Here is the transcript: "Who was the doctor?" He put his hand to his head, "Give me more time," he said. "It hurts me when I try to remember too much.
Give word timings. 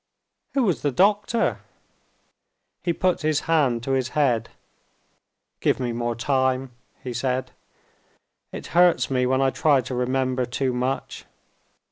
"Who 0.55 0.63
was 0.63 0.81
the 0.81 0.89
doctor?" 0.91 1.59
He 2.83 2.91
put 2.91 3.21
his 3.21 3.41
hand 3.41 3.83
to 3.83 3.91
his 3.91 4.09
head, 4.17 4.49
"Give 5.59 5.79
me 5.79 5.91
more 5.91 6.15
time," 6.15 6.71
he 7.03 7.13
said. 7.13 7.51
"It 8.51 8.65
hurts 8.73 9.11
me 9.11 9.27
when 9.27 9.41
I 9.43 9.51
try 9.51 9.79
to 9.81 9.93
remember 9.93 10.47
too 10.47 10.73
much. 10.73 11.25